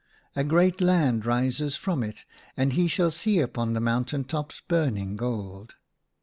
[0.35, 2.25] A great land rises from it,
[2.57, 5.75] and he shall see upon the mountain tops burning gold."